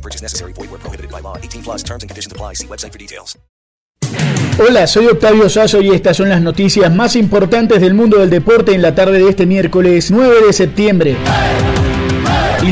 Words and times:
No 0.00 0.02
purchase 0.02 0.22
necessary. 0.22 0.52
Void 0.54 0.70
where 0.70 0.80
prohibited 0.80 1.10
by 1.10 1.20
law. 1.20 1.36
18 1.36 1.62
plus 1.62 1.82
terms 1.82 2.02
and 2.02 2.10
conditions 2.10 2.32
apply. 2.32 2.54
See 2.54 2.66
website 2.66 2.92
for 2.92 2.98
details. 2.98 3.38
Hola, 4.58 4.86
soy 4.86 5.06
Octavio 5.06 5.48
Sazo 5.48 5.80
y 5.80 5.90
estas 5.90 6.16
son 6.16 6.28
las 6.28 6.40
noticias 6.40 6.94
más 6.94 7.16
importantes 7.16 7.80
del 7.80 7.94
mundo 7.94 8.18
del 8.18 8.30
deporte 8.30 8.74
en 8.74 8.82
la 8.82 8.94
tarde 8.94 9.18
de 9.18 9.28
este 9.28 9.46
miércoles 9.46 10.10
9 10.10 10.46
de 10.46 10.52
septiembre. 10.52 11.16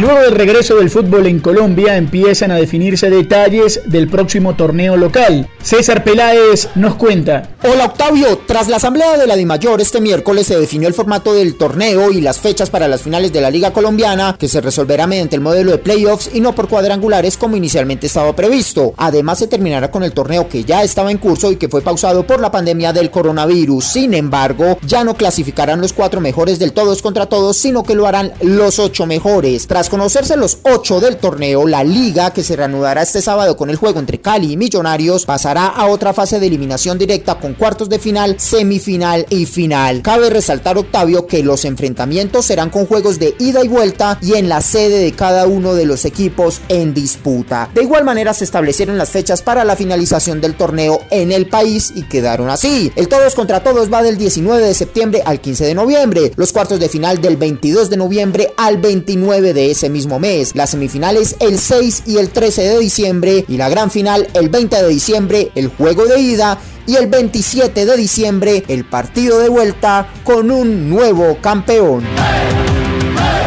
Luego 0.00 0.20
del 0.20 0.36
regreso 0.36 0.76
del 0.76 0.90
fútbol 0.90 1.26
en 1.26 1.40
Colombia 1.40 1.96
empiezan 1.96 2.52
a 2.52 2.54
definirse 2.56 3.10
detalles 3.10 3.80
del 3.86 4.08
próximo 4.08 4.54
torneo 4.54 4.96
local. 4.96 5.50
César 5.60 6.04
Peláez 6.04 6.68
nos 6.76 6.94
cuenta. 6.94 7.50
Hola 7.64 7.86
Octavio, 7.86 8.40
tras 8.46 8.68
la 8.68 8.76
asamblea 8.76 9.18
de 9.18 9.26
la 9.26 9.34
DIMAYOR 9.34 9.80
este 9.80 10.00
miércoles 10.00 10.46
se 10.46 10.56
definió 10.56 10.86
el 10.86 10.94
formato 10.94 11.34
del 11.34 11.56
torneo 11.56 12.12
y 12.12 12.20
las 12.20 12.38
fechas 12.38 12.70
para 12.70 12.86
las 12.86 13.02
finales 13.02 13.32
de 13.32 13.40
la 13.40 13.50
Liga 13.50 13.72
Colombiana 13.72 14.36
que 14.38 14.46
se 14.46 14.60
resolverá 14.60 15.08
mediante 15.08 15.34
el 15.34 15.42
modelo 15.42 15.72
de 15.72 15.78
playoffs 15.78 16.30
y 16.32 16.40
no 16.40 16.54
por 16.54 16.68
cuadrangulares 16.68 17.36
como 17.36 17.56
inicialmente 17.56 18.06
estaba 18.06 18.36
previsto. 18.36 18.94
Además 18.98 19.40
se 19.40 19.48
terminará 19.48 19.90
con 19.90 20.04
el 20.04 20.12
torneo 20.12 20.48
que 20.48 20.62
ya 20.62 20.84
estaba 20.84 21.10
en 21.10 21.18
curso 21.18 21.50
y 21.50 21.56
que 21.56 21.68
fue 21.68 21.82
pausado 21.82 22.24
por 22.24 22.38
la 22.40 22.52
pandemia 22.52 22.92
del 22.92 23.10
coronavirus. 23.10 23.84
Sin 23.84 24.14
embargo, 24.14 24.78
ya 24.86 25.02
no 25.02 25.14
clasificarán 25.14 25.80
los 25.80 25.92
cuatro 25.92 26.20
mejores 26.20 26.60
del 26.60 26.72
todos 26.72 27.02
contra 27.02 27.26
todos, 27.26 27.56
sino 27.56 27.82
que 27.82 27.96
lo 27.96 28.06
harán 28.06 28.32
los 28.42 28.78
ocho 28.78 29.04
mejores. 29.04 29.66
Tras 29.66 29.87
conocerse 29.88 30.36
los 30.36 30.58
ocho 30.62 31.00
del 31.00 31.16
torneo, 31.16 31.66
la 31.66 31.84
liga, 31.84 32.32
que 32.32 32.42
se 32.42 32.56
reanudará 32.56 33.02
este 33.02 33.22
sábado 33.22 33.56
con 33.56 33.70
el 33.70 33.76
juego 33.76 33.98
entre 34.00 34.20
Cali 34.20 34.52
y 34.52 34.56
Millonarios, 34.56 35.24
pasará 35.24 35.66
a 35.66 35.86
otra 35.86 36.12
fase 36.12 36.40
de 36.40 36.46
eliminación 36.46 36.98
directa 36.98 37.38
con 37.38 37.54
cuartos 37.54 37.88
de 37.88 37.98
final, 37.98 38.38
semifinal 38.38 39.26
y 39.30 39.46
final. 39.46 40.02
Cabe 40.02 40.30
resaltar, 40.30 40.78
Octavio, 40.78 41.26
que 41.26 41.42
los 41.42 41.64
enfrentamientos 41.64 42.46
serán 42.46 42.70
con 42.70 42.86
juegos 42.86 43.18
de 43.18 43.34
ida 43.38 43.64
y 43.64 43.68
vuelta 43.68 44.18
y 44.22 44.34
en 44.34 44.48
la 44.48 44.60
sede 44.60 44.98
de 44.98 45.12
cada 45.12 45.46
uno 45.46 45.74
de 45.74 45.86
los 45.86 46.04
equipos 46.04 46.60
en 46.68 46.94
disputa. 46.94 47.70
De 47.74 47.82
igual 47.82 48.04
manera 48.04 48.34
se 48.34 48.44
establecieron 48.44 48.98
las 48.98 49.10
fechas 49.10 49.42
para 49.42 49.64
la 49.64 49.76
finalización 49.76 50.40
del 50.40 50.54
torneo 50.54 51.00
en 51.10 51.32
el 51.32 51.48
país 51.48 51.92
y 51.94 52.02
quedaron 52.02 52.50
así. 52.50 52.92
El 52.96 53.08
todos 53.08 53.34
contra 53.34 53.62
todos 53.62 53.92
va 53.92 54.02
del 54.02 54.18
19 54.18 54.62
de 54.62 54.74
septiembre 54.74 55.22
al 55.24 55.40
15 55.40 55.64
de 55.64 55.74
noviembre, 55.74 56.32
los 56.36 56.52
cuartos 56.52 56.80
de 56.80 56.88
final 56.88 57.20
del 57.20 57.36
22 57.36 57.90
de 57.90 57.96
noviembre 57.96 58.52
al 58.56 58.78
29 58.78 59.52
de 59.52 59.70
ese 59.78 59.88
mismo 59.88 60.18
mes, 60.18 60.56
las 60.56 60.70
semifinales 60.70 61.36
el 61.38 61.56
6 61.56 62.02
y 62.06 62.16
el 62.16 62.30
13 62.30 62.62
de 62.62 62.78
diciembre 62.80 63.44
y 63.46 63.56
la 63.56 63.68
gran 63.68 63.92
final 63.92 64.26
el 64.34 64.48
20 64.48 64.74
de 64.74 64.88
diciembre, 64.88 65.52
el 65.54 65.68
juego 65.68 66.04
de 66.06 66.20
ida 66.20 66.58
y 66.84 66.96
el 66.96 67.06
27 67.06 67.86
de 67.86 67.96
diciembre 67.96 68.64
el 68.66 68.84
partido 68.84 69.38
de 69.38 69.48
vuelta 69.48 70.08
con 70.24 70.50
un 70.50 70.90
nuevo 70.90 71.38
campeón. 71.40 72.02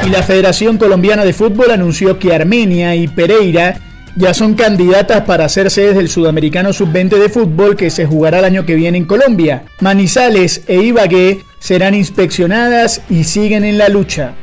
Y 0.06 0.10
la 0.10 0.23
Federación 0.23 0.78
Colombiana 0.78 1.26
de 1.26 1.34
Fútbol 1.34 1.72
anunció 1.72 2.18
que 2.18 2.34
Armenia 2.34 2.95
y 2.95 3.10
Pereira 3.10 3.82
ya 4.16 4.34
son 4.34 4.54
candidatas 4.54 5.23
para 5.26 5.50
ser 5.50 5.70
sedes 5.70 5.95
del 5.95 6.08
Sudamericano 6.08 6.72
Sub-20 6.72 7.18
de 7.18 7.30
fútbol 7.30 7.76
que 7.76 7.90
se 7.90 8.06
jugará 8.06 8.40
el 8.40 8.45
año 8.45 8.66
que 8.66 8.76
viene 8.76 8.98
en 8.98 9.06
Colombia. 9.06 9.64
Manizales 9.82 10.64
e 10.68 10.82
Ibagué 10.82 11.42
serán 11.60 11.94
inspeccionadas 11.94 13.02
y 13.10 13.26
siguen 13.26 13.66
en 13.66 13.78
la 13.78 13.90
lucha. 13.90 14.34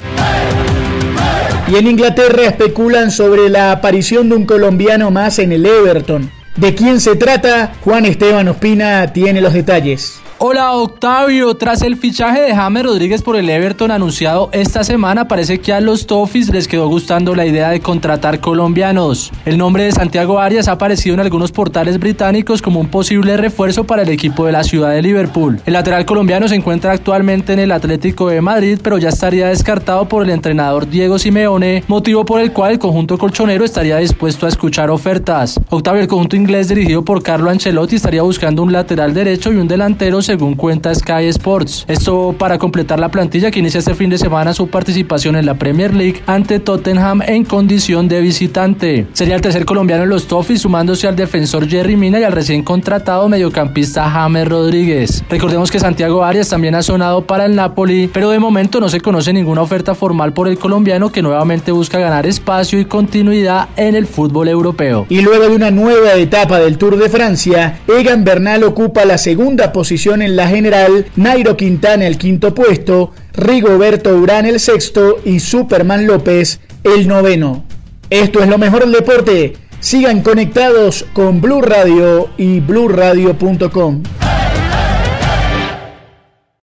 Y 1.70 1.76
en 1.76 1.86
Inglaterra 1.86 2.44
especulan 2.44 3.10
sobre 3.10 3.50
la 3.50 3.72
aparición 3.72 4.30
de 4.30 4.36
un 4.36 4.46
colombiano 4.46 5.10
más 5.10 5.38
en 5.38 5.52
el 5.52 5.66
Everton. 5.66 6.30
¿De 6.56 6.74
quién 6.74 6.98
se 6.98 7.14
trata? 7.14 7.74
Juan 7.82 8.06
Esteban 8.06 8.48
Ospina 8.48 9.12
tiene 9.12 9.42
los 9.42 9.52
detalles. 9.52 10.18
Hola 10.40 10.72
Octavio, 10.74 11.56
tras 11.56 11.82
el 11.82 11.96
fichaje 11.96 12.40
de 12.40 12.54
James 12.54 12.84
Rodríguez 12.84 13.22
por 13.22 13.34
el 13.34 13.50
Everton 13.50 13.90
anunciado 13.90 14.50
esta 14.52 14.84
semana, 14.84 15.26
parece 15.26 15.58
que 15.58 15.72
a 15.72 15.80
los 15.80 16.06
Toffees 16.06 16.50
les 16.50 16.68
quedó 16.68 16.86
gustando 16.86 17.34
la 17.34 17.44
idea 17.44 17.70
de 17.70 17.80
contratar 17.80 18.38
colombianos. 18.38 19.32
El 19.44 19.58
nombre 19.58 19.82
de 19.82 19.90
Santiago 19.90 20.38
Arias 20.38 20.68
ha 20.68 20.72
aparecido 20.72 21.14
en 21.14 21.20
algunos 21.20 21.50
portales 21.50 21.98
británicos 21.98 22.62
como 22.62 22.78
un 22.78 22.86
posible 22.86 23.36
refuerzo 23.36 23.82
para 23.82 24.02
el 24.02 24.10
equipo 24.10 24.46
de 24.46 24.52
la 24.52 24.62
ciudad 24.62 24.92
de 24.92 25.02
Liverpool. 25.02 25.60
El 25.66 25.72
lateral 25.72 26.06
colombiano 26.06 26.46
se 26.46 26.54
encuentra 26.54 26.92
actualmente 26.92 27.52
en 27.52 27.58
el 27.58 27.72
Atlético 27.72 28.28
de 28.28 28.40
Madrid, 28.40 28.78
pero 28.80 28.96
ya 28.96 29.08
estaría 29.08 29.48
descartado 29.48 30.08
por 30.08 30.22
el 30.22 30.30
entrenador 30.30 30.88
Diego 30.88 31.18
Simeone, 31.18 31.82
motivo 31.88 32.24
por 32.24 32.40
el 32.40 32.52
cual 32.52 32.74
el 32.74 32.78
conjunto 32.78 33.18
colchonero 33.18 33.64
estaría 33.64 33.96
dispuesto 33.96 34.46
a 34.46 34.50
escuchar 34.50 34.88
ofertas. 34.88 35.58
Octavio, 35.68 36.02
el 36.02 36.06
conjunto 36.06 36.36
inglés 36.36 36.68
dirigido 36.68 37.04
por 37.04 37.24
Carlo 37.24 37.50
Ancelotti 37.50 37.96
estaría 37.96 38.22
buscando 38.22 38.62
un 38.62 38.72
lateral 38.72 39.12
derecho 39.12 39.52
y 39.52 39.56
un 39.56 39.66
delantero 39.66 40.22
según 40.28 40.56
cuenta 40.56 40.94
Sky 40.94 41.24
Sports. 41.28 41.86
Esto 41.88 42.34
para 42.38 42.58
completar 42.58 43.00
la 43.00 43.10
plantilla 43.10 43.50
que 43.50 43.60
inicia 43.60 43.78
este 43.78 43.94
fin 43.94 44.10
de 44.10 44.18
semana 44.18 44.52
su 44.52 44.68
participación 44.68 45.36
en 45.36 45.46
la 45.46 45.54
Premier 45.54 45.94
League 45.94 46.22
ante 46.26 46.60
Tottenham 46.60 47.22
en 47.22 47.46
condición 47.46 48.08
de 48.08 48.20
visitante. 48.20 49.06
Sería 49.14 49.36
el 49.36 49.40
tercer 49.40 49.64
colombiano 49.64 50.02
en 50.02 50.10
los 50.10 50.26
Toffees 50.26 50.60
sumándose 50.60 51.08
al 51.08 51.16
defensor 51.16 51.66
Jerry 51.66 51.96
Mina 51.96 52.20
y 52.20 52.24
al 52.24 52.32
recién 52.32 52.62
contratado 52.62 53.26
mediocampista 53.30 54.10
James 54.10 54.46
Rodríguez. 54.46 55.24
Recordemos 55.30 55.70
que 55.70 55.80
Santiago 55.80 56.22
Arias 56.22 56.50
también 56.50 56.74
ha 56.74 56.82
sonado 56.82 57.22
para 57.22 57.46
el 57.46 57.56
Napoli, 57.56 58.10
pero 58.12 58.28
de 58.28 58.38
momento 58.38 58.80
no 58.80 58.90
se 58.90 59.00
conoce 59.00 59.32
ninguna 59.32 59.62
oferta 59.62 59.94
formal 59.94 60.34
por 60.34 60.46
el 60.46 60.58
colombiano 60.58 61.10
que 61.10 61.22
nuevamente 61.22 61.72
busca 61.72 61.98
ganar 61.98 62.26
espacio 62.26 62.78
y 62.78 62.84
continuidad 62.84 63.70
en 63.76 63.94
el 63.94 64.06
fútbol 64.06 64.48
europeo. 64.48 65.06
Y 65.08 65.22
luego 65.22 65.44
de 65.44 65.56
una 65.56 65.70
nueva 65.70 66.12
etapa 66.16 66.58
del 66.60 66.76
Tour 66.76 66.98
de 66.98 67.08
Francia, 67.08 67.80
Egan 67.88 68.24
Bernal 68.24 68.62
ocupa 68.64 69.06
la 69.06 69.16
segunda 69.16 69.72
posición 69.72 70.17
en 70.22 70.36
la 70.36 70.48
general, 70.48 71.06
Nairo 71.16 71.56
Quintana 71.56 72.06
el 72.06 72.18
quinto 72.18 72.54
puesto, 72.54 73.12
Rigoberto 73.32 74.16
Urán 74.16 74.46
el 74.46 74.60
sexto 74.60 75.18
y 75.24 75.40
Superman 75.40 76.06
López 76.06 76.60
el 76.84 77.08
noveno. 77.08 77.64
Esto 78.10 78.42
es 78.42 78.48
lo 78.48 78.58
mejor 78.58 78.80
del 78.80 78.92
deporte. 78.92 79.54
Sigan 79.80 80.22
conectados 80.22 81.04
con 81.12 81.40
Blue 81.40 81.62
Radio 81.62 82.30
y 82.36 82.60
bluradio.com. 82.60 84.02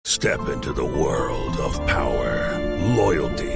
Step 0.04 0.40
into 0.54 0.72
the 0.72 0.82
world 0.82 1.58
of 1.60 1.78
power, 1.86 2.60
loyalty 2.96 3.55